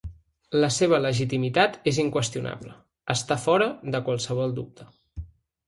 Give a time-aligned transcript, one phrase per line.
[0.61, 2.73] La seva legitimitat és inqüestionable,
[3.17, 4.93] està fora de qualsevol dubte.